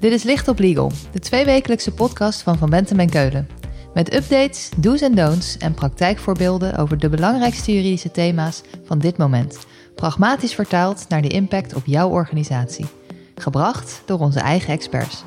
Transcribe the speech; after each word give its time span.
Dit 0.00 0.12
is 0.12 0.22
Licht 0.22 0.48
op 0.48 0.58
Legal, 0.58 0.92
de 1.12 1.18
tweewekelijkse 1.18 1.92
podcast 1.92 2.42
van 2.42 2.58
Van 2.58 2.70
Bentem 2.70 3.00
en 3.00 3.10
Keulen. 3.10 3.48
Met 3.94 4.14
updates, 4.14 4.70
do's 4.76 5.00
en 5.00 5.14
don'ts 5.14 5.56
en 5.56 5.74
praktijkvoorbeelden 5.74 6.76
over 6.76 6.98
de 6.98 7.08
belangrijkste 7.08 7.74
juridische 7.74 8.10
thema's 8.10 8.62
van 8.84 8.98
dit 8.98 9.16
moment. 9.16 9.58
Pragmatisch 9.94 10.54
vertaald 10.54 11.06
naar 11.08 11.22
de 11.22 11.28
impact 11.28 11.74
op 11.74 11.82
jouw 11.86 12.08
organisatie. 12.08 12.86
Gebracht 13.34 14.02
door 14.06 14.18
onze 14.18 14.40
eigen 14.40 14.72
experts. 14.72 15.24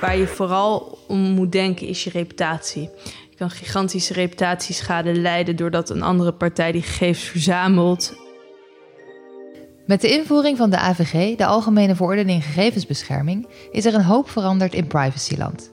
Waar 0.00 0.16
je 0.16 0.26
vooral 0.26 0.98
om 1.08 1.18
moet 1.18 1.52
denken 1.52 1.86
is 1.86 2.04
je 2.04 2.10
reputatie. 2.10 2.90
Je 3.30 3.36
kan 3.36 3.50
gigantische 3.50 4.12
reputatieschade 4.12 5.14
leiden 5.14 5.56
doordat 5.56 5.90
een 5.90 6.02
andere 6.02 6.32
partij 6.32 6.72
die 6.72 6.82
gegevens 6.82 7.24
verzamelt 7.24 8.14
met 9.90 10.00
de 10.00 10.10
invoering 10.10 10.56
van 10.56 10.70
de 10.70 10.78
AVG, 10.78 11.36
de 11.36 11.46
Algemene 11.46 11.94
Verordening 11.94 12.44
Gegevensbescherming, 12.44 13.46
is 13.70 13.84
er 13.84 13.94
een 13.94 14.02
hoop 14.02 14.30
veranderd 14.30 14.74
in 14.74 14.86
privacyland. 14.86 15.70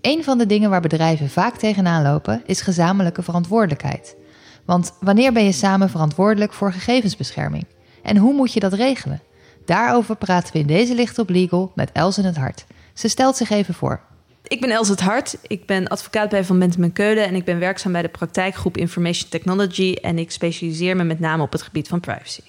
Een 0.00 0.24
van 0.24 0.38
de 0.38 0.46
dingen 0.46 0.70
waar 0.70 0.80
bedrijven 0.80 1.30
vaak 1.30 1.56
tegenaan 1.56 2.02
lopen 2.02 2.42
is 2.46 2.60
gezamenlijke 2.60 3.22
verantwoordelijkheid. 3.22 4.16
Want 4.64 4.92
wanneer 5.00 5.32
ben 5.32 5.44
je 5.44 5.52
samen 5.52 5.90
verantwoordelijk 5.90 6.52
voor 6.52 6.72
gegevensbescherming? 6.72 7.64
En 8.02 8.16
hoe 8.16 8.34
moet 8.34 8.52
je 8.52 8.60
dat 8.60 8.72
regelen? 8.72 9.22
Daarover 9.64 10.16
praten 10.16 10.52
we 10.52 10.58
in 10.58 10.66
deze 10.66 10.94
Licht 10.94 11.18
op 11.18 11.30
Legal 11.30 11.72
met 11.74 11.92
Els 11.92 12.18
in 12.18 12.24
het 12.24 12.36
Hart. 12.36 12.66
Ze 12.94 13.08
stelt 13.08 13.36
zich 13.36 13.50
even 13.50 13.74
voor. 13.74 14.00
Ik 14.42 14.60
ben 14.60 14.70
Els 14.70 14.88
het 14.88 15.00
Hart. 15.00 15.36
Ik 15.42 15.66
ben 15.66 15.88
advocaat 15.88 16.28
bij 16.28 16.44
Van 16.44 16.58
Bentem 16.58 16.82
en 16.82 16.92
Keulen 16.92 17.26
en 17.26 17.34
ik 17.34 17.44
ben 17.44 17.58
werkzaam 17.58 17.92
bij 17.92 18.02
de 18.02 18.08
praktijkgroep 18.08 18.76
Information 18.76 19.30
Technology 19.30 19.96
en 20.02 20.18
ik 20.18 20.30
specialiseer 20.30 20.96
me 20.96 21.04
met 21.04 21.20
name 21.20 21.42
op 21.42 21.52
het 21.52 21.62
gebied 21.62 21.88
van 21.88 22.00
privacy. 22.00 22.42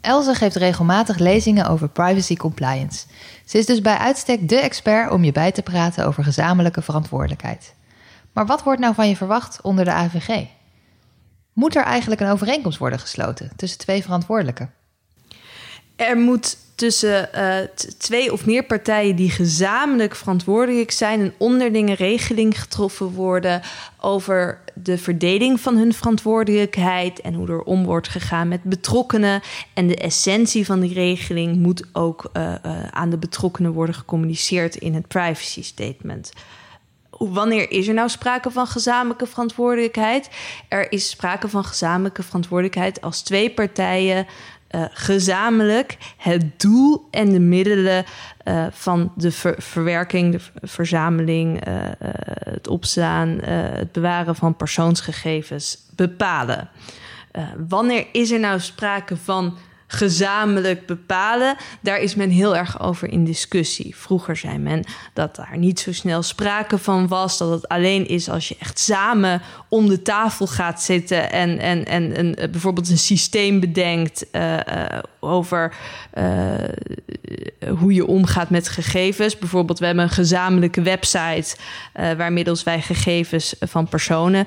Elze 0.00 0.34
geeft 0.34 0.56
regelmatig 0.56 1.18
lezingen 1.18 1.68
over 1.68 1.88
privacy 1.88 2.36
compliance. 2.36 3.06
Ze 3.44 3.58
is 3.58 3.66
dus 3.66 3.80
bij 3.80 3.96
uitstek 3.96 4.48
de 4.48 4.60
expert 4.60 5.10
om 5.10 5.24
je 5.24 5.32
bij 5.32 5.52
te 5.52 5.62
praten 5.62 6.06
over 6.06 6.24
gezamenlijke 6.24 6.82
verantwoordelijkheid. 6.82 7.74
Maar 8.32 8.46
wat 8.46 8.62
wordt 8.62 8.80
nou 8.80 8.94
van 8.94 9.08
je 9.08 9.16
verwacht 9.16 9.60
onder 9.62 9.84
de 9.84 9.92
AVG? 9.92 10.46
Moet 11.52 11.76
er 11.76 11.84
eigenlijk 11.84 12.20
een 12.20 12.30
overeenkomst 12.30 12.78
worden 12.78 12.98
gesloten 12.98 13.50
tussen 13.56 13.78
twee 13.78 14.02
verantwoordelijken? 14.02 14.72
Er 15.98 16.16
moet 16.16 16.56
tussen 16.74 17.28
uh, 17.34 17.56
twee 17.98 18.32
of 18.32 18.46
meer 18.46 18.64
partijen 18.64 19.16
die 19.16 19.30
gezamenlijk 19.30 20.14
verantwoordelijk 20.14 20.90
zijn, 20.90 21.20
een 21.20 21.32
onderlinge 21.38 21.94
regeling 21.94 22.60
getroffen 22.60 23.06
worden 23.06 23.62
over 24.00 24.60
de 24.74 24.98
verdeling 24.98 25.60
van 25.60 25.76
hun 25.76 25.92
verantwoordelijkheid 25.92 27.20
en 27.20 27.34
hoe 27.34 27.48
er 27.48 27.62
om 27.62 27.84
wordt 27.84 28.08
gegaan 28.08 28.48
met 28.48 28.62
betrokkenen. 28.62 29.40
En 29.74 29.86
de 29.86 29.96
essentie 29.96 30.66
van 30.66 30.80
die 30.80 30.92
regeling 30.92 31.56
moet 31.56 31.84
ook 31.92 32.30
uh, 32.32 32.54
uh, 32.66 32.86
aan 32.90 33.10
de 33.10 33.18
betrokkenen 33.18 33.72
worden 33.72 33.94
gecommuniceerd 33.94 34.76
in 34.76 34.94
het 34.94 35.08
privacy 35.08 35.62
statement 35.62 36.32
wanneer 37.18 37.70
is 37.70 37.88
er 37.88 37.94
nou 37.94 38.08
sprake 38.08 38.50
van 38.50 38.66
gezamenlijke 38.66 39.26
verantwoordelijkheid? 39.26 40.30
Er 40.68 40.92
is 40.92 41.10
sprake 41.10 41.48
van 41.48 41.64
gezamenlijke 41.64 42.22
verantwoordelijkheid 42.22 43.00
als 43.00 43.22
twee 43.22 43.50
partijen 43.50 44.26
uh, 44.70 44.84
gezamenlijk 44.90 45.96
het 46.16 46.60
doel 46.60 47.08
en 47.10 47.32
de 47.32 47.40
middelen 47.40 48.04
uh, 48.44 48.66
van 48.70 49.12
de 49.16 49.30
ver 49.30 49.54
verwerking, 49.58 50.32
de 50.32 50.66
verzameling, 50.68 51.68
uh, 51.68 51.74
het 52.44 52.68
opslaan, 52.68 53.38
het 53.48 53.92
bewaren 53.92 54.36
van 54.36 54.56
persoonsgegevens 54.56 55.78
bepalen. 55.94 56.68
wanneer 57.68 58.06
is 58.12 58.30
er 58.30 58.40
nou 58.40 58.60
sprake 58.60 59.16
van 59.16 59.58
gezamenlijk 59.90 60.86
bepalen, 60.86 61.56
daar 61.80 62.00
is 62.00 62.14
men 62.14 62.30
heel 62.30 62.56
erg 62.56 62.80
over 62.80 63.08
in 63.08 63.24
discussie. 63.24 63.96
Vroeger 63.96 64.36
zei 64.36 64.58
men 64.58 64.84
dat 65.12 65.36
daar 65.36 65.58
niet 65.58 65.80
zo 65.80 65.92
snel 65.92 66.22
sprake 66.22 66.78
van 66.78 67.08
was, 67.08 67.38
dat 67.38 67.50
het 67.50 67.68
alleen 67.68 68.08
is 68.08 68.30
als 68.30 68.48
je 68.48 68.56
echt 68.58 68.78
samen 68.78 69.42
om 69.68 69.88
de 69.88 70.02
tafel 70.02 70.46
gaat 70.46 70.82
zitten 70.82 71.30
en, 71.32 71.58
en, 71.58 71.84
en, 71.84 72.16
en 72.16 72.50
bijvoorbeeld 72.50 72.88
een 72.88 72.98
systeem 72.98 73.60
bedenkt 73.60 74.26
uh, 74.32 74.54
uh, 74.54 74.62
over 75.20 75.74
uh, 76.18 76.24
hoe 77.78 77.94
je 77.94 78.06
omgaat 78.06 78.50
met 78.50 78.68
gegevens. 78.68 79.38
Bijvoorbeeld, 79.38 79.78
we 79.78 79.86
hebben 79.86 80.04
een 80.04 80.10
gezamenlijke 80.10 80.82
website 80.82 81.56
waarmiddels 82.16 82.62
wij 82.62 82.80
gegevens 82.80 83.54
van 83.60 83.88
personen 83.88 84.46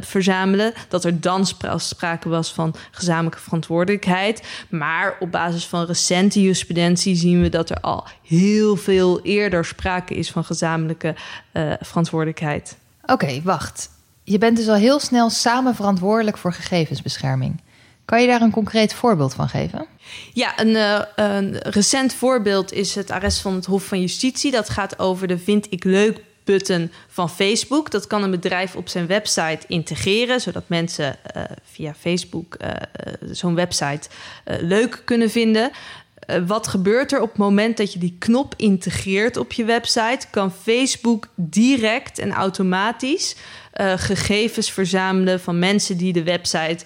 verzamelen. 0.00 0.72
Dat 0.88 1.04
er 1.04 1.20
dan 1.20 1.46
sprake 1.76 2.28
was 2.28 2.52
van 2.52 2.74
gezamenlijke 2.90 3.40
verantwoordelijkheid. 3.40 4.42
Maar 4.68 5.16
op 5.20 5.30
basis 5.30 5.66
van 5.66 5.84
recente 5.84 6.40
jurisprudentie 6.40 7.16
zien 7.16 7.42
we 7.42 7.48
dat 7.48 7.70
er 7.70 7.80
al 7.80 8.06
heel 8.26 8.76
veel 8.76 9.20
eerder 9.22 9.64
sprake 9.64 10.14
is 10.14 10.30
van 10.30 10.44
gezamenlijke 10.44 11.14
uh, 11.52 11.72
verantwoordelijkheid. 11.80 12.76
Oké, 13.06 13.40
wacht. 13.42 13.90
Je 14.24 14.38
bent 14.38 14.56
dus 14.56 14.68
al 14.68 14.74
heel 14.74 15.00
snel 15.00 15.30
samen 15.30 15.74
verantwoordelijk 15.74 16.38
voor 16.38 16.52
gegevensbescherming. 16.52 17.60
Kan 18.04 18.20
je 18.20 18.26
daar 18.26 18.40
een 18.40 18.50
concreet 18.50 18.94
voorbeeld 18.94 19.34
van 19.34 19.48
geven? 19.48 19.86
Ja, 20.32 20.60
een, 20.60 20.68
uh, 20.68 21.02
een 21.16 21.58
recent 21.58 22.14
voorbeeld 22.14 22.72
is 22.72 22.94
het 22.94 23.10
arrest 23.10 23.38
van 23.38 23.54
het 23.54 23.66
Hof 23.66 23.84
van 23.84 24.00
Justitie. 24.00 24.50
Dat 24.50 24.68
gaat 24.68 24.98
over 24.98 25.26
de 25.26 25.38
Vind 25.38 25.66
ik 25.70 25.84
leuk 25.84 26.20
button 26.44 26.92
van 27.08 27.30
Facebook. 27.30 27.90
Dat 27.90 28.06
kan 28.06 28.22
een 28.22 28.30
bedrijf 28.30 28.76
op 28.76 28.88
zijn 28.88 29.06
website 29.06 29.66
integreren, 29.66 30.40
zodat 30.40 30.68
mensen 30.68 31.16
uh, 31.36 31.42
via 31.62 31.94
Facebook 31.94 32.56
uh, 32.60 32.70
zo'n 33.30 33.54
website 33.54 34.08
leuk 34.44 35.02
kunnen 35.04 35.30
vinden. 35.30 35.70
wat 36.46 36.68
gebeurt 36.68 37.12
er 37.12 37.20
op 37.20 37.28
het 37.28 37.38
moment 37.38 37.76
dat 37.76 37.92
je 37.92 37.98
die 37.98 38.16
knop 38.18 38.54
integreert 38.56 39.36
op 39.36 39.52
je 39.52 39.64
website? 39.64 40.26
Kan 40.30 40.52
Facebook 40.52 41.28
direct 41.34 42.18
en 42.18 42.32
automatisch 42.32 43.36
gegevens 43.96 44.70
verzamelen 44.70 45.40
van 45.40 45.58
mensen 45.58 45.96
die 45.96 46.12
de 46.12 46.22
website 46.22 46.84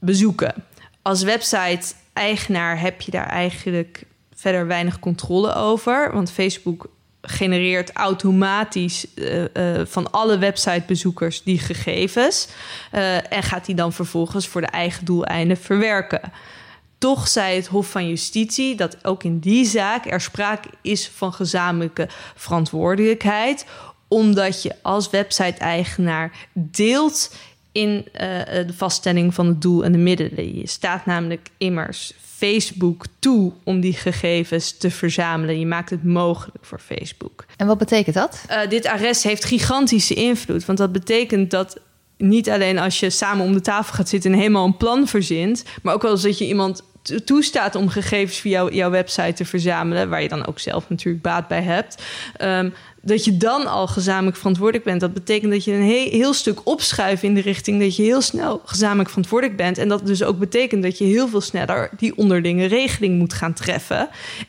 bezoeken. 0.00 0.54
Als 1.02 1.22
website-eigenaar 1.22 2.80
heb 2.80 3.00
je 3.00 3.10
daar 3.10 3.28
eigenlijk 3.28 4.04
verder 4.34 4.66
weinig 4.66 4.98
controle 4.98 5.54
over, 5.54 6.12
want 6.12 6.30
Facebook 6.30 6.88
genereert 7.22 7.92
automatisch 7.92 9.06
uh, 9.14 9.40
uh, 9.40 9.46
van 9.84 10.10
alle 10.10 10.38
websitebezoekers 10.38 11.42
die 11.42 11.58
gegevens 11.58 12.48
uh, 12.94 13.32
en 13.32 13.42
gaat 13.42 13.66
die 13.66 13.74
dan 13.74 13.92
vervolgens 13.92 14.48
voor 14.48 14.60
de 14.60 14.66
eigen 14.66 15.04
doeleinden 15.04 15.56
verwerken. 15.56 16.20
Toch 16.98 17.28
zei 17.28 17.56
het 17.56 17.66
Hof 17.66 17.90
van 17.90 18.08
Justitie 18.08 18.76
dat 18.76 19.04
ook 19.04 19.22
in 19.22 19.38
die 19.38 19.64
zaak 19.64 20.06
er 20.06 20.20
sprake 20.20 20.68
is 20.82 21.08
van 21.08 21.32
gezamenlijke 21.32 22.08
verantwoordelijkheid, 22.34 23.66
omdat 24.08 24.62
je 24.62 24.74
als 24.82 25.10
website-eigenaar 25.10 26.46
deelt 26.52 27.34
in 27.72 28.04
de 28.12 28.72
vaststelling 28.76 29.34
van 29.34 29.46
het 29.46 29.62
doel 29.62 29.84
en 29.84 29.92
de 29.92 29.98
middelen. 29.98 30.56
Je 30.56 30.66
staat 30.66 31.06
namelijk 31.06 31.48
immers 31.58 32.12
Facebook 32.40 33.04
toe 33.18 33.52
om 33.64 33.80
die 33.80 33.92
gegevens 33.92 34.76
te 34.76 34.90
verzamelen. 34.90 35.58
Je 35.58 35.66
maakt 35.66 35.90
het 35.90 36.04
mogelijk 36.04 36.64
voor 36.64 36.78
Facebook. 36.78 37.44
En 37.56 37.66
wat 37.66 37.78
betekent 37.78 38.14
dat? 38.14 38.44
Uh, 38.50 38.68
dit 38.68 38.86
arrest 38.86 39.22
heeft 39.22 39.44
gigantische 39.44 40.14
invloed. 40.14 40.64
Want 40.64 40.78
dat 40.78 40.92
betekent 40.92 41.50
dat 41.50 41.80
niet 42.16 42.50
alleen 42.50 42.78
als 42.78 43.00
je 43.00 43.10
samen 43.10 43.44
om 43.44 43.52
de 43.52 43.60
tafel 43.60 43.94
gaat 43.94 44.08
zitten 44.08 44.32
en 44.32 44.38
helemaal 44.38 44.64
een 44.64 44.76
plan 44.76 45.06
verzint, 45.06 45.64
maar 45.82 45.94
ook 45.94 46.02
wel 46.02 46.10
eens 46.10 46.22
dat 46.22 46.38
je 46.38 46.46
iemand 46.46 46.82
toestaat 47.24 47.74
om 47.74 47.88
gegevens 47.88 48.38
via 48.38 48.68
jouw 48.70 48.90
website 48.90 49.32
te 49.32 49.44
verzamelen, 49.44 50.08
waar 50.08 50.22
je 50.22 50.28
dan 50.28 50.46
ook 50.46 50.58
zelf 50.58 50.88
natuurlijk 50.88 51.22
baat 51.22 51.48
bij 51.48 51.62
hebt. 51.62 52.02
Um, 52.42 52.72
dat 53.02 53.24
je 53.24 53.36
dan 53.36 53.66
al 53.66 53.86
gezamenlijk 53.86 54.36
verantwoordelijk 54.36 54.84
bent. 54.84 55.00
Dat 55.00 55.12
betekent 55.12 55.52
dat 55.52 55.64
je 55.64 55.72
een 55.72 55.82
heel, 55.82 56.10
heel, 56.10 56.32
stuk 56.32 56.66
opschuift 56.66 57.22
in 57.22 57.34
de 57.34 57.40
richting 57.40 57.80
dat 57.80 57.96
je 57.96 58.02
heel 58.02 58.20
snel 58.20 58.62
gezamenlijk 58.64 59.08
verantwoordelijk 59.08 59.58
bent. 59.58 59.78
En 59.78 59.88
dat 59.88 60.06
dus 60.06 60.22
ook 60.22 60.38
betekent 60.38 60.82
dat 60.82 60.98
je 60.98 61.04
heel 61.04 61.28
veel 61.28 61.40
sneller 61.40 61.90
die 61.96 62.16
onderlinge 62.16 62.66
regeling 62.66 63.18
moet 63.18 63.32
gaan 63.32 63.52
treffen. 63.52 64.08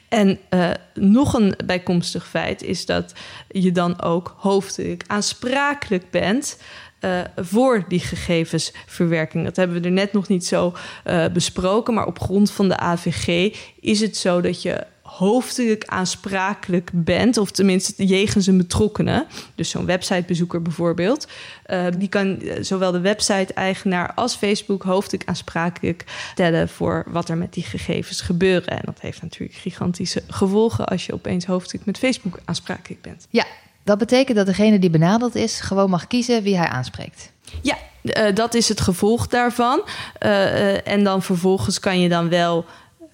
En 0.10 0.40
uh, 0.50 0.70
nog 0.94 1.34
een 1.34 1.56
bijkomstig 1.66 2.28
feit 2.28 2.64
is 2.64 2.86
dat 2.86 3.14
je 3.48 3.72
dan 3.72 4.02
ook 4.02 4.36
hoofdelijk 4.38 5.04
aansprakelijk 5.08 6.10
bent. 6.10 6.58
Uh, 7.02 7.22
voor 7.36 7.86
die 7.88 8.00
gegevensverwerking. 8.00 9.44
Dat 9.44 9.56
hebben 9.56 9.82
we 9.82 9.88
er 9.88 9.94
net 9.94 10.14
nog 10.14 10.28
niet 10.28 10.46
zo 10.46 10.74
uh, 11.06 11.26
besproken, 11.28 11.94
maar 11.94 12.08
op 12.08 12.20
grond 12.20 12.52
van 12.52 12.68
de 12.68 12.78
AVG 12.78 13.56
is 13.80 14.00
het 14.00 14.18
zo 14.18 14.42
dat 14.42 14.62
je 14.62 14.86
hoofdelijk 15.12 15.86
aansprakelijk 15.86 16.90
bent, 16.94 17.38
of 17.38 17.52
tenminste 17.52 18.06
jegens 18.06 18.48
een 18.48 18.58
betrokkenen, 18.58 19.26
dus 19.56 19.70
zo'n 19.70 19.86
websitebezoeker 19.86 20.62
bijvoorbeeld, 20.62 21.28
uh, 21.68 21.86
die 21.98 22.10
kan 22.10 22.42
zowel 22.62 22.92
de 22.92 23.00
website-eigenaar 23.00 24.14
als 24.14 24.36
Facebook 24.36 24.84
hoofdelijk 24.84 25.30
aansprakelijk 25.30 26.04
stellen 26.32 26.70
voor 26.70 27.04
wat 27.08 27.30
er 27.30 27.38
met 27.38 27.54
die 27.54 27.64
gegevens 27.64 28.22
gebeuren. 28.22 28.68
En 28.68 28.82
dat 28.86 29.02
heeft 29.02 29.22
natuurlijk 29.22 29.60
gigantische 29.60 30.24
gevolgen 30.28 30.86
als 30.86 31.06
je 31.06 31.14
opeens 31.14 31.46
hoofdelijk 31.46 31.86
met 31.86 31.98
Facebook 31.98 32.40
aansprakelijk 32.46 33.02
bent. 33.02 33.28
Ja, 33.30 33.46
dat 33.84 33.98
betekent 33.98 34.38
dat 34.38 34.46
degene 34.46 34.80
die 34.80 34.90
benadeeld 34.90 35.36
is 35.36 35.60
gewoon 35.60 35.90
mag 35.90 36.08
kiezen 36.08 36.44
wie 36.44 36.58
hij 36.58 36.68
aanspreekt. 36.68 37.32
Ja, 37.62 37.78
uh, 38.04 38.36
dat 38.36 38.54
is 38.54 38.70
het 38.70 38.82
gevolg 38.82 39.28
daarvan. 39.28 39.82
Uh, 40.20 40.88
en 40.88 41.04
dan 41.04 41.22
vervolgens 41.22 41.80
kan 41.80 42.00
je 42.00 42.10
dan 42.10 42.30
wel 42.30 42.66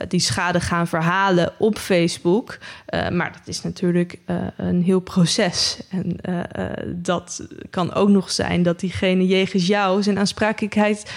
die 0.08 0.20
schade 0.20 0.60
gaan 0.60 0.88
verhalen 0.88 1.54
op 1.58 1.78
Facebook. 1.78 2.58
Uh, 2.90 3.10
maar 3.10 3.32
dat 3.32 3.48
is 3.48 3.62
natuurlijk 3.62 4.20
uh, 4.26 4.36
een 4.58 4.84
heel 4.84 5.00
proces. 5.00 5.80
En 5.90 6.20
dat 6.96 7.48
kan 7.70 7.94
ook 7.94 8.10
nog 8.10 8.32
zijn 8.32 8.64
dat 8.64 8.80
diegene 8.80 9.28
jegens 9.28 9.68
jou 9.68 10.04
zijn 10.04 10.20
aansprakelijkheid 10.20 11.12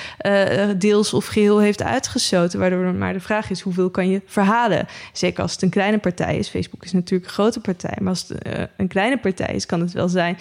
deels 0.77 1.15
of 1.15 1.27
geheel 1.27 1.59
heeft 1.59 1.83
uitgestoten. 1.83 2.59
Waardoor 2.59 2.95
maar 2.95 3.13
de 3.13 3.21
vraag 3.21 3.51
is: 3.51 3.61
hoeveel 3.61 3.91
kan 3.91 4.09
je 4.09 4.23
verhalen? 4.27 4.87
Zeker 5.13 5.43
als 5.43 5.53
het 5.53 5.63
een 5.63 5.71
kleine 5.71 5.99
partij 5.99 6.37
is. 6.37 6.49
Facebook 6.49 6.85
is 6.85 6.93
natuurlijk 6.93 7.29
een 7.29 7.35
grote 7.35 7.61
partij. 7.61 7.97
Maar 8.01 8.09
als 8.09 8.29
het 8.29 8.71
een 8.77 8.89
kleine 8.89 9.19
partij 9.19 9.55
is, 9.55 9.67
kan 9.67 9.81
het 9.81 9.93
wel 9.93 10.09
zijn 10.09 10.39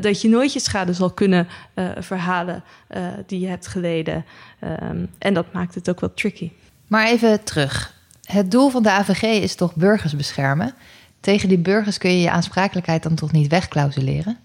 dat 0.00 0.22
je 0.22 0.28
nooit 0.28 0.52
je 0.52 0.60
schade 0.60 0.92
zal 0.92 1.10
kunnen 1.10 1.48
verhalen 1.98 2.64
die 3.26 3.40
je 3.40 3.48
hebt 3.48 3.66
geleden. 3.66 4.24
Um, 4.82 5.10
en 5.18 5.34
dat 5.34 5.52
maakt 5.52 5.74
het 5.74 5.90
ook 5.90 6.00
wel 6.00 6.14
tricky. 6.14 6.50
Maar 6.88 7.06
even 7.06 7.44
terug. 7.44 7.94
Het 8.22 8.50
doel 8.50 8.70
van 8.70 8.82
de 8.82 8.90
AVG 8.90 9.22
is 9.22 9.54
toch 9.54 9.74
burgers 9.74 10.16
beschermen? 10.16 10.74
Tegen 11.20 11.48
die 11.48 11.58
burgers 11.58 11.98
kun 11.98 12.10
je 12.10 12.20
je 12.20 12.30
aansprakelijkheid 12.30 13.02
dan 13.02 13.14
toch 13.14 13.32
niet 13.32 13.50
wegclausuleren? 13.50 14.38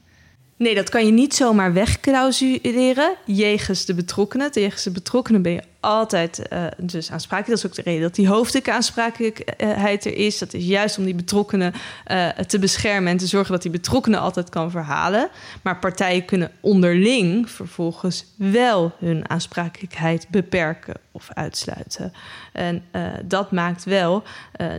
Nee, 0.57 0.75
dat 0.75 0.89
kan 0.89 1.05
je 1.05 1.11
niet 1.11 1.35
zomaar 1.35 1.73
wegclausuleren 1.73 3.15
jegens 3.25 3.85
de 3.85 3.93
betrokkenen. 3.93 4.49
Jegens 4.53 4.83
de 4.83 4.91
betrokkenen 4.91 5.41
ben 5.41 5.51
je 5.51 5.63
altijd 5.83 6.41
uh, 6.53 6.65
dus 6.77 7.11
aansprakelijk. 7.11 7.61
Dat 7.61 7.71
is 7.71 7.77
ook 7.77 7.85
de 7.85 7.91
reden 7.91 8.01
dat 8.01 8.15
die 8.15 8.27
hoofdelijke 8.27 8.71
aansprakelijkheid 8.71 10.05
er 10.05 10.15
is. 10.15 10.37
Dat 10.37 10.53
is 10.53 10.65
juist 10.65 10.97
om 10.97 11.05
die 11.05 11.15
betrokkenen 11.15 11.73
uh, 12.07 12.29
te 12.29 12.59
beschermen 12.59 13.11
en 13.11 13.17
te 13.17 13.27
zorgen 13.27 13.51
dat 13.51 13.61
die 13.61 13.71
betrokkenen 13.71 14.19
altijd 14.19 14.49
kan 14.49 14.71
verhalen. 14.71 15.29
Maar 15.61 15.79
partijen 15.79 16.25
kunnen 16.25 16.51
onderling 16.59 17.49
vervolgens 17.49 18.25
wel 18.35 18.91
hun 18.99 19.29
aansprakelijkheid 19.29 20.27
beperken 20.29 20.93
of 21.11 21.29
uitsluiten. 21.33 22.13
En 22.51 22.83
uh, 22.91 23.07
dat 23.25 23.51
maakt 23.51 23.83
wel 23.83 24.23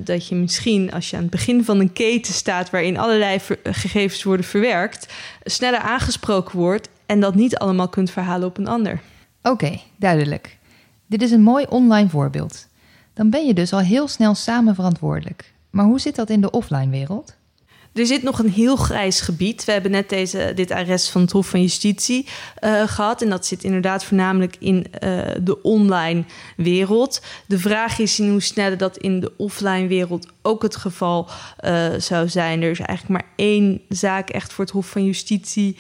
dat 0.04 0.28
je 0.28 0.34
misschien, 0.34 0.92
als 0.92 1.10
je 1.10 1.16
aan 1.16 1.22
het 1.22 1.30
begin 1.30 1.64
van 1.64 1.80
een 1.80 1.92
keten 1.92 2.34
staat 2.34 2.70
waarin 2.70 2.98
allerlei 2.98 3.40
gegevens 3.62 4.22
worden 4.22 4.46
verwerkt, 4.46 5.12
sneller 5.44 5.80
aangesproken 5.80 6.58
wordt 6.58 6.88
en 7.06 7.20
dat 7.20 7.34
niet 7.34 7.56
allemaal 7.56 7.88
kunt 7.88 8.10
verhalen 8.10 8.48
op 8.48 8.58
een 8.58 8.68
ander. 8.68 9.00
Oké, 9.42 9.80
duidelijk. 9.96 10.56
Dit 11.06 11.22
is 11.22 11.30
een 11.30 11.42
mooi 11.42 11.66
online 11.68 12.08
voorbeeld. 12.08 12.68
Dan 13.14 13.30
ben 13.30 13.46
je 13.46 13.54
dus 13.54 13.72
al 13.72 13.78
heel 13.78 14.08
snel 14.08 14.34
samen 14.34 14.74
verantwoordelijk. 14.74 15.52
Maar 15.70 15.84
hoe 15.84 16.00
zit 16.00 16.16
dat 16.16 16.30
in 16.30 16.40
de 16.40 16.50
offline 16.50 16.90
wereld? 16.90 17.36
Er 17.94 18.06
zit 18.06 18.22
nog 18.22 18.38
een 18.38 18.50
heel 18.50 18.76
grijs 18.76 19.20
gebied. 19.20 19.64
We 19.64 19.72
hebben 19.72 19.90
net 19.90 20.08
deze, 20.08 20.52
dit 20.54 20.70
arrest 20.70 21.10
van 21.10 21.20
het 21.20 21.30
Hof 21.30 21.48
van 21.48 21.60
Justitie 21.60 22.26
uh, 22.60 22.82
gehad. 22.86 23.22
En 23.22 23.30
dat 23.30 23.46
zit 23.46 23.64
inderdaad 23.64 24.04
voornamelijk 24.04 24.56
in 24.58 24.76
uh, 24.76 25.20
de 25.42 25.62
online 25.62 26.24
wereld. 26.56 27.22
De 27.46 27.58
vraag 27.58 27.98
is 27.98 28.20
in 28.20 28.30
hoe 28.30 28.42
snel 28.42 28.76
dat 28.76 28.96
in 28.96 29.20
de 29.20 29.32
offline 29.36 29.86
wereld 29.86 30.26
ook 30.42 30.62
het 30.62 30.76
geval 30.76 31.28
uh, 31.64 31.86
zou 31.98 32.28
zijn. 32.28 32.62
Er 32.62 32.70
is 32.70 32.80
eigenlijk 32.80 33.20
maar 33.20 33.30
één 33.36 33.80
zaak 33.88 34.30
echt 34.30 34.52
voor 34.52 34.64
het 34.64 34.72
Hof 34.72 34.86
van 34.86 35.04
Justitie 35.04 35.76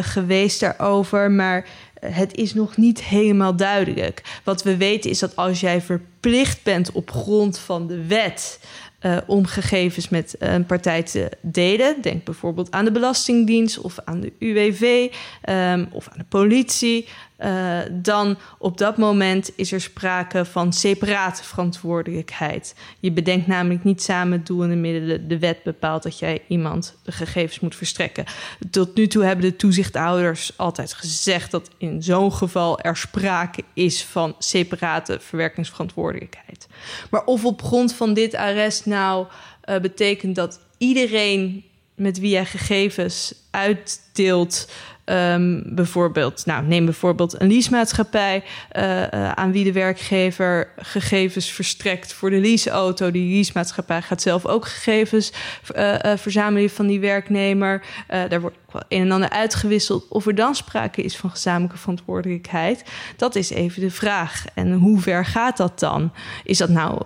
geweest 0.00 0.60
daarover. 0.60 1.30
Maar 1.30 1.68
het 2.10 2.34
is 2.34 2.54
nog 2.54 2.76
niet 2.76 3.02
helemaal 3.02 3.56
duidelijk. 3.56 4.40
Wat 4.44 4.62
we 4.62 4.76
weten 4.76 5.10
is 5.10 5.18
dat 5.18 5.36
als 5.36 5.60
jij 5.60 5.80
verplicht 5.80 6.62
bent 6.62 6.92
op 6.92 7.10
grond 7.10 7.58
van 7.58 7.86
de 7.86 8.06
wet 8.06 8.60
uh, 9.00 9.16
om 9.26 9.46
gegevens 9.46 10.08
met 10.08 10.34
een 10.38 10.66
partij 10.66 11.02
te 11.02 11.30
delen. 11.40 12.02
Denk 12.02 12.24
bijvoorbeeld 12.24 12.70
aan 12.70 12.84
de 12.84 12.92
Belastingdienst 12.92 13.78
of 13.78 13.98
aan 14.04 14.20
de 14.20 14.32
UWV 14.38 15.12
um, 15.48 15.88
of 15.92 16.08
aan 16.08 16.18
de 16.18 16.24
politie. 16.28 17.06
Uh, 17.38 17.78
dan 17.90 18.38
op 18.58 18.78
dat 18.78 18.96
moment 18.96 19.50
is 19.56 19.72
er 19.72 19.80
sprake 19.80 20.44
van 20.44 20.72
separate 20.72 21.44
verantwoordelijkheid. 21.44 22.74
Je 23.00 23.12
bedenkt 23.12 23.46
namelijk 23.46 23.84
niet 23.84 24.02
samen 24.02 24.38
het 24.38 24.46
doel 24.46 24.62
en 24.62 24.68
de 24.68 24.76
middelen. 24.76 25.28
De 25.28 25.38
wet 25.38 25.62
bepaalt 25.62 26.02
dat 26.02 26.18
jij 26.18 26.42
iemand 26.48 26.96
de 27.02 27.12
gegevens 27.12 27.60
moet 27.60 27.76
verstrekken. 27.76 28.24
Tot 28.70 28.94
nu 28.94 29.06
toe 29.06 29.24
hebben 29.24 29.50
de 29.50 29.56
toezichthouders 29.56 30.52
altijd 30.56 30.92
gezegd 30.92 31.50
dat 31.50 31.70
in 31.78 32.02
zo'n 32.02 32.32
geval 32.32 32.80
er 32.80 32.96
sprake 32.96 33.62
is 33.74 34.04
van 34.04 34.34
separate 34.38 35.18
verwerkingsverantwoordelijkheid. 35.20 36.68
Maar 37.10 37.24
of 37.24 37.44
op 37.44 37.62
grond 37.62 37.94
van 37.94 38.14
dit 38.14 38.34
arrest 38.34 38.86
nou 38.86 39.26
uh, 39.64 39.78
betekent 39.78 40.34
dat 40.34 40.60
iedereen 40.78 41.64
met 41.94 42.18
wie 42.18 42.30
jij 42.30 42.44
gegevens 42.44 43.34
uitdeelt 43.50 44.68
Um, 45.10 45.62
bijvoorbeeld, 45.64 46.46
nou, 46.46 46.64
neem 46.64 46.84
bijvoorbeeld 46.84 47.40
een 47.40 47.48
leasemaatschappij 47.48 48.42
uh, 48.76 49.30
aan 49.30 49.52
wie 49.52 49.64
de 49.64 49.72
werkgever 49.72 50.68
gegevens 50.76 51.52
verstrekt 51.52 52.12
voor 52.12 52.30
de 52.30 52.40
leaseauto. 52.40 53.10
Die 53.10 53.34
leasemaatschappij 53.34 54.02
gaat 54.02 54.22
zelf 54.22 54.46
ook 54.46 54.66
gegevens 54.66 55.32
uh, 55.76 55.94
verzamelen 56.16 56.70
van 56.70 56.86
die 56.86 57.00
werknemer. 57.00 57.82
daar 58.08 58.40
wordt 58.40 58.56
een 58.88 59.00
en 59.00 59.12
ander 59.12 59.30
uitgewisseld. 59.30 60.08
Of 60.08 60.26
er 60.26 60.34
dan 60.34 60.54
sprake 60.54 61.02
is 61.02 61.16
van 61.16 61.30
gezamenlijke 61.30 61.78
verantwoordelijkheid, 61.78 62.84
dat 63.16 63.34
is 63.34 63.50
even 63.50 63.80
de 63.80 63.90
vraag. 63.90 64.44
En 64.54 64.72
hoe 64.72 65.00
ver 65.00 65.24
gaat 65.24 65.56
dat 65.56 65.78
dan? 65.78 66.12
Is 66.44 66.58
dat 66.58 66.68
nou 66.68 67.00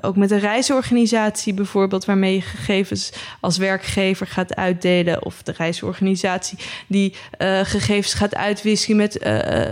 ook 0.00 0.16
met 0.16 0.30
een 0.30 0.38
reisorganisatie 0.38 1.54
bijvoorbeeld, 1.54 2.04
waarmee 2.04 2.34
je 2.34 2.40
gegevens 2.40 3.12
als 3.40 3.56
werkgever 3.56 4.26
gaat 4.26 4.54
uitdelen, 4.54 5.24
of 5.24 5.42
de 5.42 5.54
reisorganisatie 5.56 6.58
die 6.86 7.14
uh, 7.38 7.60
gegevens 7.62 8.14
gaat 8.14 8.34
uitwisselen 8.34 8.96
met 8.96 9.18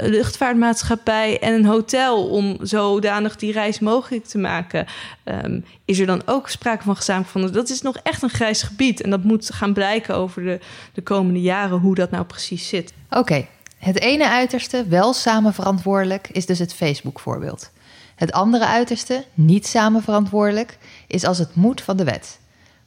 luchtvaartmaatschappij 0.02 1.38
en 1.40 1.54
een 1.54 1.64
hotel 1.64 2.28
om 2.28 2.56
zodanig 2.60 3.36
die 3.36 3.52
reis 3.52 3.78
mogelijk 3.78 4.24
te 4.24 4.38
maken. 4.38 4.86
Um, 5.24 5.64
is 5.88 5.98
er 5.98 6.06
dan 6.06 6.22
ook 6.26 6.48
sprake 6.48 6.82
van 6.82 6.96
gezamenlijk 6.96 7.32
van? 7.32 7.52
Dat 7.52 7.68
is 7.68 7.82
nog 7.82 7.96
echt 7.96 8.22
een 8.22 8.30
grijs 8.30 8.62
gebied 8.62 9.00
en 9.00 9.10
dat 9.10 9.24
moet 9.24 9.52
gaan 9.52 9.72
blijken 9.72 10.14
over 10.14 10.42
de, 10.42 10.60
de 10.92 11.02
komende 11.02 11.40
jaren 11.40 11.78
hoe 11.78 11.94
dat 11.94 12.10
nou 12.10 12.24
precies 12.24 12.68
zit. 12.68 12.92
Oké, 13.10 13.46
het 13.78 14.00
ene 14.00 14.28
uiterste, 14.28 14.84
wel 14.88 15.12
samen 15.12 15.54
verantwoordelijk, 15.54 16.28
is 16.32 16.46
dus 16.46 16.58
het 16.58 16.74
Facebook-voorbeeld. 16.74 17.70
Het 18.14 18.32
andere 18.32 18.66
uiterste, 18.66 19.24
niet 19.34 19.66
samen 19.66 20.02
verantwoordelijk, 20.02 20.78
is 21.06 21.24
als 21.24 21.38
het 21.38 21.54
moet 21.54 21.80
van 21.80 21.96
de 21.96 22.04
wet. 22.04 22.38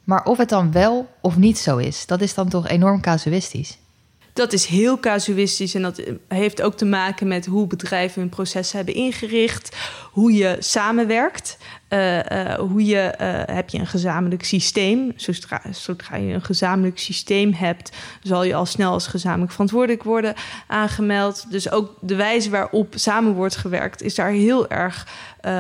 Maar 0.03 0.25
of 0.25 0.37
het 0.37 0.49
dan 0.49 0.71
wel 0.71 1.09
of 1.21 1.37
niet 1.37 1.57
zo 1.57 1.77
is, 1.77 2.05
dat 2.05 2.21
is 2.21 2.33
dan 2.33 2.49
toch 2.49 2.67
enorm 2.67 3.01
casuïstisch 3.01 3.77
dat 4.33 4.53
is 4.53 4.65
heel 4.65 4.99
casuïstisch 4.99 5.75
en 5.75 5.81
dat 5.81 5.97
eh, 5.97 6.13
heeft 6.27 6.61
ook 6.61 6.77
te 6.77 6.85
maken 6.85 7.27
met 7.27 7.45
hoe 7.45 7.67
bedrijven 7.67 8.21
hun 8.21 8.29
processen 8.29 8.77
hebben 8.77 8.95
ingericht, 8.95 9.77
hoe 10.11 10.33
je 10.33 10.55
samenwerkt. 10.59 11.57
Uh, 11.89 12.17
uh, 12.17 12.53
hoe 12.53 12.85
je, 12.85 13.15
uh, 13.21 13.55
heb 13.55 13.69
je 13.69 13.77
een 13.77 13.87
gezamenlijk 13.87 14.43
systeem? 14.43 15.13
Zodra, 15.15 15.61
zodra 15.71 16.15
je 16.15 16.33
een 16.33 16.43
gezamenlijk 16.43 16.99
systeem 16.99 17.53
hebt, 17.53 17.91
zal 18.23 18.43
je 18.43 18.55
al 18.55 18.65
snel 18.65 18.91
als 18.91 19.07
gezamenlijk 19.07 19.51
verantwoordelijk 19.51 20.03
worden 20.03 20.33
aangemeld. 20.67 21.45
Dus 21.49 21.71
ook 21.71 21.97
de 22.01 22.15
wijze 22.15 22.49
waarop 22.49 22.93
samen 22.95 23.33
wordt 23.33 23.55
gewerkt, 23.55 24.01
is 24.01 24.15
daar 24.15 24.29
heel 24.29 24.69
erg 24.69 25.07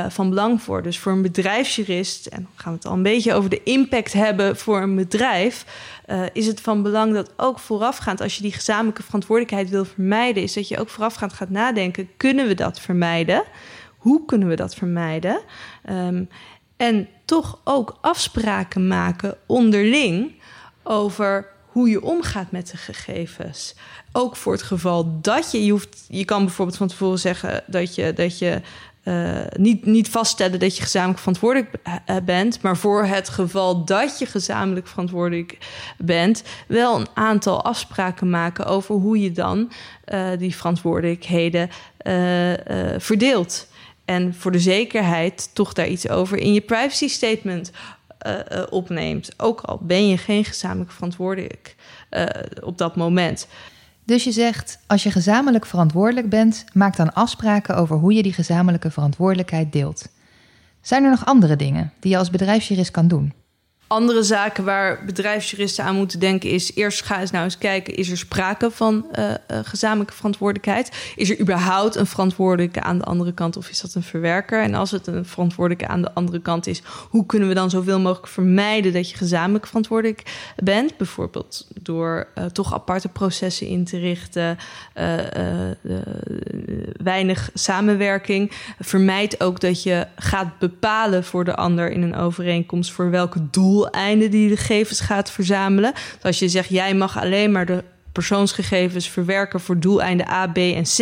van 0.09 0.29
belang 0.29 0.61
voor. 0.61 0.83
Dus 0.83 0.99
voor 0.99 1.11
een 1.11 1.21
bedrijfsjurist, 1.21 2.25
en 2.25 2.41
dan 2.41 2.51
gaan 2.55 2.71
we 2.71 2.77
het 2.77 2.87
al 2.87 2.93
een 2.93 3.03
beetje 3.03 3.33
over 3.33 3.49
de 3.49 3.63
impact 3.63 4.13
hebben 4.13 4.57
voor 4.57 4.81
een 4.81 4.95
bedrijf, 4.95 5.65
is 6.33 6.47
het 6.47 6.61
van 6.61 6.83
belang 6.83 7.13
dat 7.13 7.33
ook 7.37 7.59
voorafgaand, 7.59 8.21
als 8.21 8.35
je 8.35 8.41
die 8.41 8.53
gezamenlijke 8.53 9.03
verantwoordelijkheid 9.03 9.69
wil 9.69 9.85
vermijden, 9.85 10.43
is 10.43 10.53
dat 10.53 10.67
je 10.67 10.79
ook 10.79 10.89
voorafgaand 10.89 11.33
gaat 11.33 11.49
nadenken: 11.49 12.09
kunnen 12.17 12.47
we 12.47 12.53
dat 12.53 12.79
vermijden? 12.79 13.43
Hoe 13.97 14.25
kunnen 14.25 14.47
we 14.47 14.55
dat 14.55 14.75
vermijden? 14.75 15.41
Um, 15.89 16.29
en 16.77 17.07
toch 17.25 17.59
ook 17.63 17.97
afspraken 18.01 18.87
maken 18.87 19.37
onderling 19.45 20.31
over 20.83 21.47
hoe 21.65 21.89
je 21.89 22.03
omgaat 22.03 22.51
met 22.51 22.71
de 22.71 22.77
gegevens. 22.77 23.75
Ook 24.11 24.35
voor 24.35 24.53
het 24.53 24.61
geval 24.61 25.21
dat 25.21 25.51
je, 25.51 25.65
je 25.65 25.71
hoeft, 25.71 26.05
je 26.07 26.25
kan 26.25 26.45
bijvoorbeeld 26.45 26.77
van 26.77 26.87
tevoren 26.87 27.19
zeggen 27.19 27.63
dat 27.67 27.95
je, 27.95 28.13
dat 28.13 28.39
je 28.39 28.61
uh, 29.03 29.39
niet, 29.57 29.85
niet 29.85 30.09
vaststellen 30.09 30.59
dat 30.59 30.75
je 30.75 30.81
gezamenlijk 30.81 31.19
verantwoordelijk 31.19 31.75
bent, 32.25 32.61
maar 32.61 32.77
voor 32.77 33.05
het 33.05 33.29
geval 33.29 33.85
dat 33.85 34.19
je 34.19 34.25
gezamenlijk 34.25 34.87
verantwoordelijk 34.87 35.57
bent, 35.97 36.43
wel 36.67 36.99
een 36.99 37.07
aantal 37.13 37.63
afspraken 37.63 38.29
maken 38.29 38.65
over 38.65 38.95
hoe 38.95 39.19
je 39.19 39.31
dan 39.31 39.71
uh, 40.13 40.29
die 40.37 40.55
verantwoordelijkheden 40.55 41.69
verdeelt. 42.97 43.67
En 44.05 44.35
voor 44.35 44.51
de 44.51 44.59
zekerheid 44.59 45.49
toch 45.53 45.73
daar 45.73 45.87
iets 45.87 46.09
over 46.09 46.37
in 46.37 46.53
je 46.53 46.61
privacy 46.61 47.07
statement 47.07 47.71
opneemt. 48.69 49.33
Ook 49.37 49.61
al 49.61 49.79
ben 49.81 50.07
je 50.07 50.17
geen 50.17 50.45
gezamenlijk 50.45 50.91
verantwoordelijk 50.91 51.75
op 52.63 52.77
dat 52.77 52.95
moment. 52.95 53.47
Dus 54.03 54.23
je 54.23 54.31
zegt, 54.31 54.79
als 54.87 55.03
je 55.03 55.11
gezamenlijk 55.11 55.65
verantwoordelijk 55.65 56.29
bent, 56.29 56.65
maak 56.73 56.95
dan 56.95 57.13
afspraken 57.13 57.75
over 57.75 57.95
hoe 57.95 58.13
je 58.13 58.23
die 58.23 58.33
gezamenlijke 58.33 58.91
verantwoordelijkheid 58.91 59.71
deelt. 59.71 60.07
Zijn 60.81 61.03
er 61.03 61.09
nog 61.09 61.25
andere 61.25 61.55
dingen 61.55 61.93
die 61.99 62.11
je 62.11 62.17
als 62.17 62.29
bedrijfsjurist 62.29 62.91
kan 62.91 63.07
doen? 63.07 63.33
Andere 63.91 64.23
zaken 64.23 64.63
waar 64.63 65.05
bedrijfsjuristen 65.05 65.83
aan 65.83 65.95
moeten 65.95 66.19
denken 66.19 66.49
is... 66.49 66.75
eerst 66.75 67.03
ga 67.03 67.19
eens 67.19 67.31
nou 67.31 67.43
eens 67.43 67.57
kijken, 67.57 67.95
is 67.95 68.09
er 68.09 68.17
sprake 68.17 68.71
van 68.71 69.05
uh, 69.15 69.29
uh, 69.29 69.35
gezamenlijke 69.63 70.13
verantwoordelijkheid? 70.13 71.13
Is 71.15 71.29
er 71.29 71.39
überhaupt 71.39 71.95
een 71.95 72.05
verantwoordelijke 72.05 72.81
aan 72.81 72.97
de 72.97 73.03
andere 73.03 73.33
kant 73.33 73.57
of 73.57 73.69
is 73.69 73.81
dat 73.81 73.93
een 73.93 74.03
verwerker? 74.03 74.61
En 74.61 74.73
als 74.73 74.91
het 74.91 75.07
een 75.07 75.25
verantwoordelijke 75.25 75.87
aan 75.87 76.01
de 76.01 76.13
andere 76.13 76.41
kant 76.41 76.67
is... 76.67 76.81
hoe 77.09 77.25
kunnen 77.25 77.47
we 77.47 77.53
dan 77.53 77.69
zoveel 77.69 77.99
mogelijk 77.99 78.27
vermijden 78.27 78.93
dat 78.93 79.09
je 79.09 79.17
gezamenlijk 79.17 79.67
verantwoordelijk 79.67 80.51
bent? 80.55 80.97
Bijvoorbeeld 80.97 81.67
door 81.81 82.27
uh, 82.37 82.45
toch 82.45 82.73
aparte 82.73 83.09
processen 83.09 83.67
in 83.67 83.83
te 83.83 83.97
richten... 83.97 84.57
weinig 87.03 87.49
samenwerking. 87.53 88.51
Vermijd 88.79 89.43
ook 89.43 89.59
dat 89.59 89.83
je 89.83 90.07
gaat 90.15 90.59
bepalen 90.59 91.23
voor 91.23 91.43
de 91.43 91.55
ander 91.55 91.91
in 91.91 92.01
een 92.01 92.15
overeenkomst... 92.15 92.91
voor 92.91 93.09
welke 93.09 93.49
doeleinden 93.81 94.31
die 94.31 94.49
de 94.49 94.57
gegevens 94.57 94.99
gaat 94.99 95.31
verzamelen. 95.31 95.93
Dus 95.93 96.23
als 96.23 96.39
je 96.39 96.49
zegt, 96.49 96.69
jij 96.69 96.93
mag 96.93 97.19
alleen 97.19 97.51
maar 97.51 97.65
de 97.65 97.83
persoonsgegevens 98.11 99.09
verwerken 99.09 99.59
voor 99.59 99.79
doeleinden 99.79 100.29
A, 100.29 100.47
B 100.47 100.57
en 100.57 100.83
C, 100.83 100.99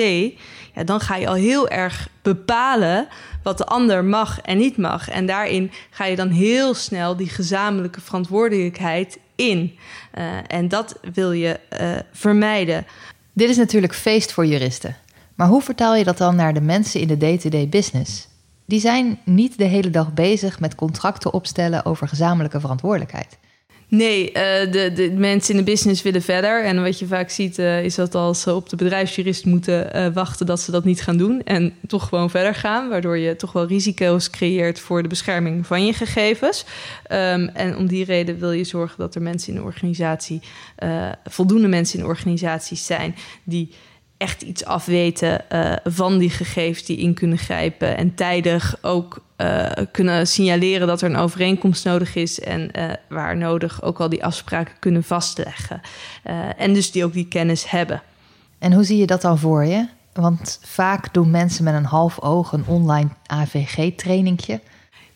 ja, 0.75 0.83
dan 0.83 0.99
ga 0.99 1.15
je 1.15 1.27
al 1.27 1.33
heel 1.33 1.69
erg 1.69 2.09
bepalen 2.21 3.07
wat 3.43 3.57
de 3.57 3.65
ander 3.65 4.03
mag 4.03 4.41
en 4.41 4.57
niet 4.57 4.77
mag. 4.77 5.09
En 5.09 5.25
daarin 5.25 5.71
ga 5.89 6.05
je 6.05 6.15
dan 6.15 6.29
heel 6.29 6.73
snel 6.73 7.15
die 7.15 7.29
gezamenlijke 7.29 8.01
verantwoordelijkheid 8.01 9.19
in. 9.35 9.77
Uh, 10.17 10.23
en 10.47 10.67
dat 10.67 10.99
wil 11.13 11.31
je 11.31 11.59
uh, 11.81 11.91
vermijden. 12.11 12.85
Dit 13.33 13.49
is 13.49 13.57
natuurlijk 13.57 13.95
feest 13.95 14.31
voor 14.31 14.45
juristen. 14.45 14.95
Maar 15.35 15.47
hoe 15.47 15.61
vertaal 15.61 15.95
je 15.95 16.03
dat 16.03 16.17
dan 16.17 16.35
naar 16.35 16.53
de 16.53 16.61
mensen 16.61 16.99
in 16.99 17.07
de 17.07 17.17
day-to-day 17.17 17.59
-day 17.59 17.69
business? 17.69 18.28
Die 18.69 18.79
zijn 18.79 19.19
niet 19.25 19.57
de 19.57 19.63
hele 19.63 19.89
dag 19.89 20.13
bezig 20.13 20.59
met 20.59 20.75
contracten 20.75 21.33
opstellen 21.33 21.85
over 21.85 22.07
gezamenlijke 22.07 22.59
verantwoordelijkheid. 22.59 23.37
Nee, 23.87 24.27
uh, 24.27 24.33
de, 24.71 24.91
de 24.95 25.11
mensen 25.17 25.53
in 25.53 25.65
de 25.65 25.71
business 25.71 26.01
willen 26.01 26.21
verder. 26.21 26.63
En 26.63 26.83
wat 26.83 26.99
je 26.99 27.07
vaak 27.07 27.29
ziet, 27.29 27.59
uh, 27.59 27.83
is 27.83 27.95
dat 27.95 28.15
als 28.15 28.41
ze 28.41 28.55
op 28.55 28.69
de 28.69 28.75
bedrijfsjurist 28.75 29.45
moeten 29.45 29.95
uh, 29.95 30.13
wachten, 30.13 30.45
dat 30.45 30.59
ze 30.59 30.71
dat 30.71 30.83
niet 30.83 31.01
gaan 31.01 31.17
doen. 31.17 31.43
En 31.43 31.73
toch 31.87 32.07
gewoon 32.07 32.29
verder 32.29 32.55
gaan. 32.55 32.89
Waardoor 32.89 33.17
je 33.17 33.35
toch 33.35 33.51
wel 33.51 33.67
risico's 33.67 34.29
creëert 34.29 34.79
voor 34.79 35.01
de 35.01 35.07
bescherming 35.07 35.67
van 35.67 35.85
je 35.85 35.93
gegevens. 35.93 36.65
Um, 37.11 37.47
en 37.47 37.77
om 37.77 37.87
die 37.87 38.05
reden 38.05 38.39
wil 38.39 38.51
je 38.51 38.63
zorgen 38.63 38.97
dat 38.97 39.15
er 39.15 39.21
mensen 39.21 39.53
in 39.53 39.59
de 39.59 39.65
organisatie, 39.65 40.41
voldoende 41.25 41.67
mensen 41.67 41.99
in 41.99 42.05
organisaties 42.05 42.85
zijn 42.85 43.15
die 43.43 43.69
echt 44.19 44.41
iets 44.41 44.65
afweten 44.65 45.41
uh, 45.51 45.73
van 45.83 46.17
die 46.17 46.29
gegevens 46.29 46.85
die 46.85 46.97
in 46.97 47.13
kunnen 47.13 47.37
grijpen. 47.37 47.97
En 47.97 48.15
tijdig 48.15 48.77
ook 48.81 49.23
uh, 49.37 49.71
kunnen 49.91 50.27
signaleren 50.27 50.87
dat 50.87 51.01
er 51.01 51.09
een 51.09 51.15
overeenkomst 51.15 51.85
nodig 51.85 52.15
is. 52.15 52.39
En 52.39 52.69
uh, 52.77 52.91
waar 53.09 53.37
nodig 53.37 53.83
ook 53.83 53.99
al 53.99 54.09
die 54.09 54.23
afspraken 54.23 54.75
kunnen 54.79 55.03
vastleggen. 55.03 55.81
en 56.57 56.73
dus 56.73 56.91
die 56.91 57.05
ook 57.05 57.13
die 57.13 57.27
kennis 57.27 57.69
hebben. 57.69 58.01
En 58.57 58.73
hoe 58.73 58.83
zie 58.83 58.97
je 58.97 59.05
dat 59.05 59.21
dan 59.21 59.37
voor 59.37 59.65
je? 59.65 59.87
Want 60.13 60.59
vaak 60.63 61.13
doen 61.13 61.29
mensen 61.29 61.63
met 61.63 61.73
een 61.73 61.85
half 61.85 62.21
oog 62.21 62.51
een 62.51 62.65
online 62.65 63.09
AVG-trainingje. 63.25 64.59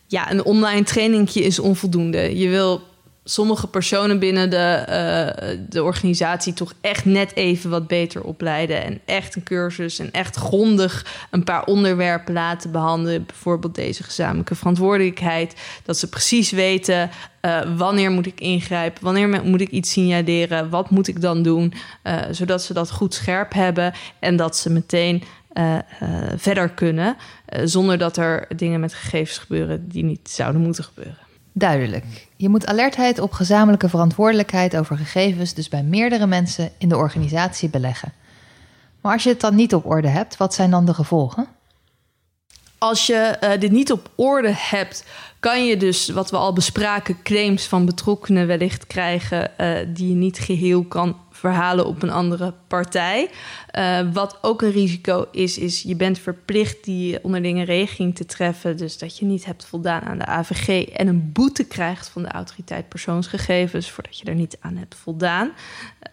Ja, 0.06 0.30
een 0.30 0.44
online 0.44 0.82
trainingje 0.82 1.42
is 1.42 1.58
onvoldoende. 1.58 2.38
Je 2.38 2.48
wil 2.48 2.82
sommige 3.24 3.66
personen 3.66 4.18
binnen 4.18 4.50
de, 4.50 4.84
uh, 4.88 5.58
de 5.68 5.82
organisatie 5.82 6.52
toch 6.52 6.72
echt 6.80 7.04
net 7.04 7.34
even 7.34 7.70
wat 7.70 7.86
beter 7.86 8.22
opleiden. 8.22 8.84
En 8.84 9.00
echt 9.04 9.34
een 9.34 9.42
cursus 9.42 9.98
en 9.98 10.10
echt 10.10 10.36
grondig 10.36 11.26
een 11.30 11.44
paar 11.44 11.64
onderwerpen 11.64 12.34
laten 12.34 12.70
behandelen. 12.70 13.26
Bijvoorbeeld 13.26 13.74
deze 13.74 14.02
gezamenlijke 14.02 14.54
verantwoordelijkheid. 14.54 15.54
Dat 15.84 15.98
ze 15.98 16.08
precies 16.08 16.50
weten 16.50 17.10
uh, 17.42 17.60
wanneer 17.76 18.10
moet 18.10 18.26
ik 18.26 18.40
ingrijpen, 18.40 19.04
wanneer 19.04 19.42
moet 19.44 19.60
ik 19.60 19.70
iets 19.70 19.92
signaleren, 19.92 20.70
wat 20.70 20.90
moet 20.90 21.08
ik 21.08 21.20
dan 21.20 21.42
doen. 21.42 21.72
Uh, 22.04 22.20
zodat 22.30 22.62
ze 22.62 22.72
dat 22.72 22.90
goed 22.90 23.14
scherp 23.14 23.52
hebben 23.52 23.92
en 24.18 24.36
dat 24.36 24.56
ze 24.56 24.70
meteen 24.70 25.22
verder 26.36 26.68
kunnen. 26.68 27.16
zonder 27.64 27.98
dat 27.98 28.16
er 28.16 28.46
dingen 28.56 28.80
met 28.80 28.94
gegevens 28.94 29.38
gebeuren 29.38 29.88
die 29.88 30.04
niet 30.04 30.30
zouden 30.30 30.60
moeten 30.60 30.84
gebeuren. 30.84 31.23
Duidelijk. 31.56 32.04
Je 32.36 32.48
moet 32.48 32.66
alertheid 32.66 33.18
op 33.18 33.32
gezamenlijke 33.32 33.88
verantwoordelijkheid 33.88 34.76
over 34.76 34.96
gegevens 34.96 35.54
dus 35.54 35.68
bij 35.68 35.82
meerdere 35.82 36.26
mensen 36.26 36.70
in 36.78 36.88
de 36.88 36.96
organisatie 36.96 37.68
beleggen. 37.68 38.12
Maar 39.00 39.12
als 39.12 39.22
je 39.22 39.28
het 39.28 39.40
dan 39.40 39.54
niet 39.54 39.74
op 39.74 39.86
orde 39.86 40.08
hebt, 40.08 40.36
wat 40.36 40.54
zijn 40.54 40.70
dan 40.70 40.84
de 40.84 40.94
gevolgen? 40.94 41.46
Als 42.78 43.06
je 43.06 43.36
uh, 43.42 43.60
dit 43.60 43.70
niet 43.70 43.92
op 43.92 44.10
orde 44.14 44.52
hebt, 44.54 45.04
kan 45.40 45.66
je 45.66 45.76
dus, 45.76 46.08
wat 46.08 46.30
we 46.30 46.36
al 46.36 46.52
bespraken, 46.52 47.22
claims 47.22 47.66
van 47.66 47.84
betrokkenen 47.84 48.46
wellicht 48.46 48.86
krijgen 48.86 49.50
uh, 49.58 49.76
die 49.88 50.08
je 50.08 50.14
niet 50.14 50.38
geheel 50.38 50.84
kan 50.84 51.16
verhalen 51.44 51.86
op 51.86 52.02
een 52.02 52.10
andere 52.10 52.54
partij. 52.66 53.30
Uh, 53.78 54.12
wat 54.12 54.38
ook 54.42 54.62
een 54.62 54.70
risico 54.70 55.26
is, 55.32 55.58
is 55.58 55.82
je 55.82 55.96
bent 55.96 56.18
verplicht 56.18 56.84
die 56.84 57.24
onderlinge 57.24 57.64
regeling 57.64 58.14
te 58.14 58.26
treffen. 58.26 58.76
Dus 58.76 58.98
dat 58.98 59.18
je 59.18 59.24
niet 59.24 59.44
hebt 59.44 59.64
voldaan 59.64 60.02
aan 60.02 60.18
de 60.18 60.26
AVG 60.26 60.88
en 60.88 61.06
een 61.06 61.32
boete 61.32 61.64
krijgt 61.64 62.08
van 62.08 62.22
de 62.22 62.28
autoriteit 62.28 62.88
persoonsgegevens 62.88 63.90
voordat 63.90 64.18
je 64.18 64.24
er 64.24 64.34
niet 64.34 64.56
aan 64.60 64.76
hebt 64.76 64.94
voldaan. 64.94 65.52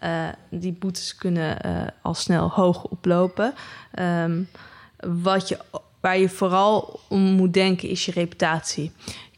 Uh, 0.02 0.28
die 0.50 0.72
boetes 0.72 1.16
kunnen 1.16 1.58
uh, 1.66 1.82
al 2.02 2.14
snel 2.14 2.50
hoog 2.50 2.84
oplopen. 2.84 3.54
Um, 3.98 4.48
wat 5.24 5.48
je, 5.48 5.58
waar 6.00 6.18
je 6.18 6.28
vooral 6.28 7.00
om 7.08 7.20
moet 7.20 7.54
denken 7.54 7.88
is 7.88 8.04
je 8.04 8.12
reputatie 8.12 8.92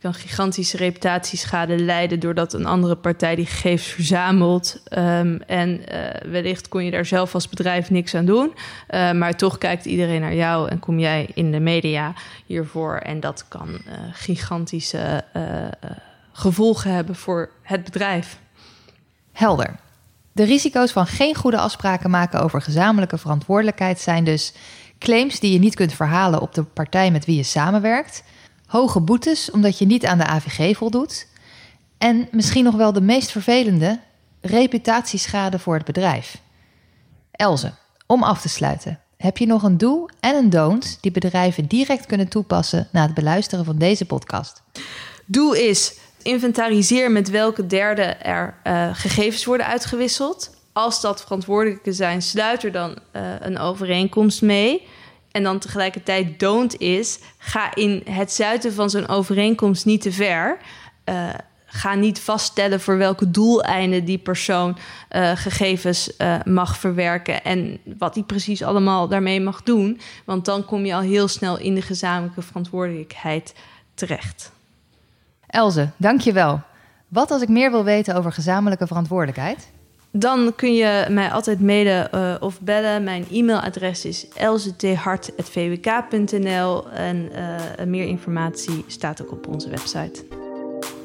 kan 0.04 0.14
gigantische 0.14 0.76
reputatieschade 0.76 1.78
leiden 1.78 2.20
doordat 2.20 2.52
een 2.52 2.66
andere 2.66 2.96
partij 2.96 3.34
die 3.34 3.46
gegevens 3.46 3.88
verzamelt. 3.88 4.82
Um, 4.99 5.40
en 5.40 5.68
uh, 5.70 6.30
wellicht 6.30 6.68
kon 6.68 6.84
je 6.84 6.90
daar 6.90 7.06
zelf 7.06 7.34
als 7.34 7.49
bedrijf 7.49 7.90
niks 7.90 8.14
aan 8.14 8.25
doen. 8.25 8.52
Uh, 8.90 9.12
maar 9.12 9.37
toch 9.37 9.58
kijkt 9.58 9.84
iedereen 9.84 10.20
naar 10.20 10.34
jou 10.34 10.68
en 10.68 10.78
kom 10.78 10.99
jij 10.99 11.30
in 11.34 11.52
de 11.52 11.61
media 11.61 12.12
hiervoor. 12.46 12.96
En 12.96 13.20
dat 13.20 13.49
kan 13.49 13.68
uh, 13.68 13.80
gigantische 14.12 15.25
gevolgen 16.32 16.94
hebben 16.94 17.14
voor 17.14 17.50
het 17.62 17.84
bedrijf. 17.84 18.38
Helder. 19.32 19.76
De 20.32 20.44
risico's 20.44 20.92
van 20.92 21.06
geen 21.06 21.34
goede 21.34 21.58
afspraken 21.58 22.11
maken 22.11 22.40
over 22.40 22.62
gezamenlijke 22.62 23.18
verantwoordelijkheid 23.18 24.00
zijn 24.00 24.25
dus 24.25 24.52
claims 24.99 25.40
die 25.40 25.52
je 25.52 25.58
niet 25.58 25.75
kunt 25.75 25.92
verhalen 25.92 26.40
op 26.40 26.54
de 26.54 26.62
partij 26.62 27.11
met 27.11 27.25
wie 27.25 27.37
je 27.37 27.42
samenwerkt 27.42 28.23
hoge 28.74 29.00
boetes 29.00 29.50
omdat 29.50 29.78
je 29.78 29.86
niet 29.86 30.06
aan 30.06 30.18
de 30.18 30.26
AVG 30.26 30.76
voldoet. 30.76 31.26
En 31.98 32.28
misschien 32.30 32.64
nog 32.64 32.74
wel 32.74 32.92
de 32.92 33.00
meest 33.00 33.30
vervelende, 33.30 34.00
reputatieschade 34.40 35.58
voor 35.58 35.74
het 35.74 35.84
bedrijf. 35.84 36.40
Elze, 37.30 37.72
om 38.06 38.22
af 38.22 38.40
te 38.40 38.48
sluiten, 38.48 39.00
heb 39.16 39.38
je 39.38 39.46
nog 39.46 39.62
een 39.62 39.78
do 39.78 40.06
en 40.20 40.34
een 40.34 40.50
don't 40.50 40.98
die 41.00 41.10
bedrijven 41.10 41.66
direct 41.66 42.06
kunnen 42.06 42.28
toepassen 42.28 42.88
na 42.92 43.02
het 43.02 43.14
beluisteren 43.14 43.64
van 43.64 43.78
deze 43.78 44.04
podcast? 44.04 44.62
Doel 45.26 45.52
is 45.52 45.94
inventariseer 46.22 47.10
met 47.10 47.30
welke 47.30 47.66
derde 47.66 48.02
er 48.02 48.54
uh, 48.64 48.88
gegevens 48.92 49.44
worden 49.44 49.66
uitgewisseld. 49.66 50.50
Als 50.72 51.00
dat 51.00 51.22
verantwoordelijke 51.22 51.92
zijn, 51.92 52.22
sluit 52.22 52.64
er 52.64 52.72
dan 52.72 52.90
uh, 52.90 53.22
een 53.40 53.58
overeenkomst 53.58 54.42
mee 54.42 54.86
en 55.34 55.42
dan 55.42 55.58
tegelijkertijd 55.58 56.40
don't 56.40 56.80
is, 56.80 57.18
ga 57.38 57.74
in 57.74 58.02
het 58.10 58.32
zuiden 58.32 58.72
van 58.72 58.90
zo'n 58.90 59.08
overeenkomst 59.08 59.84
niet 59.84 60.00
te 60.00 60.12
ver. 60.12 60.58
Uh, 61.04 61.28
ga 61.66 61.94
niet 61.94 62.20
vaststellen 62.20 62.80
voor 62.80 62.96
welke 62.96 63.30
doeleinden 63.30 64.04
die 64.04 64.18
persoon 64.18 64.76
uh, 65.10 65.30
gegevens 65.34 66.10
uh, 66.18 66.36
mag 66.44 66.76
verwerken 66.78 67.44
en 67.44 67.78
wat 67.98 68.14
die 68.14 68.22
precies 68.22 68.62
allemaal 68.62 69.08
daarmee 69.08 69.40
mag 69.40 69.62
doen. 69.62 70.00
Want 70.24 70.44
dan 70.44 70.64
kom 70.64 70.84
je 70.84 70.94
al 70.94 71.00
heel 71.00 71.28
snel 71.28 71.58
in 71.58 71.74
de 71.74 71.82
gezamenlijke 71.82 72.42
verantwoordelijkheid 72.42 73.54
terecht. 73.94 74.52
Elze, 75.46 75.90
dankjewel. 75.96 76.60
Wat 77.08 77.30
als 77.30 77.42
ik 77.42 77.48
meer 77.48 77.70
wil 77.70 77.84
weten 77.84 78.14
over 78.14 78.32
gezamenlijke 78.32 78.86
verantwoordelijkheid? 78.86 79.70
Dan 80.16 80.52
kun 80.56 80.75
je 80.75 81.06
mij 81.11 81.30
altijd 81.30 81.61
mailen 81.61 82.09
uh, 82.14 82.35
of 82.40 82.61
bellen. 82.61 83.04
Mijn 83.04 83.26
e-mailadres 83.30 84.04
is 84.04 84.26
elzethart.vwk.nl 84.35 86.90
en 86.90 87.30
uh, 87.33 87.61
meer 87.87 88.06
informatie 88.06 88.85
staat 88.87 89.23
ook 89.23 89.33
op 89.33 89.49
onze 89.49 89.68
website. 89.68 90.25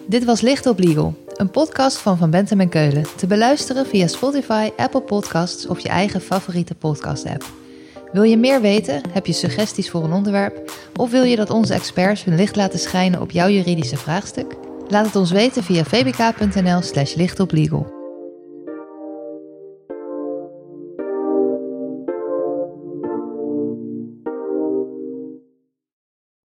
Dit 0.07 0.25
was 0.25 0.41
Licht 0.41 0.65
op 0.65 0.79
Legal, 0.79 1.13
een 1.35 1.49
podcast 1.49 1.97
van 1.97 2.17
Van 2.17 2.29
Bentem 2.29 2.59
en 2.59 2.69
Keulen. 2.69 3.05
Te 3.15 3.27
beluisteren 3.27 3.85
via 3.85 4.07
Spotify, 4.07 4.69
Apple 4.77 5.01
Podcasts 5.01 5.67
of 5.67 5.79
je 5.79 5.89
eigen 5.89 6.21
favoriete 6.21 6.75
podcast-app. 6.75 7.45
Wil 8.11 8.23
je 8.23 8.37
meer 8.37 8.61
weten? 8.61 9.01
Heb 9.11 9.25
je 9.25 9.33
suggesties 9.33 9.89
voor 9.89 10.03
een 10.03 10.13
onderwerp? 10.13 10.71
Of 10.95 11.11
wil 11.11 11.23
je 11.23 11.35
dat 11.35 11.49
onze 11.49 11.73
experts 11.73 12.23
hun 12.23 12.35
licht 12.35 12.55
laten 12.55 12.79
schijnen 12.79 13.21
op 13.21 13.31
jouw 13.31 13.49
juridische 13.49 13.97
vraagstuk? 13.97 14.55
Laat 14.87 15.05
het 15.05 15.15
ons 15.15 15.31
weten 15.31 15.63
via 15.63 15.83
vbk.nl/slash 15.83 17.15
lichtoplegal. 17.15 17.98